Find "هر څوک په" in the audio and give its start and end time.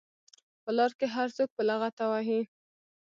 1.15-1.61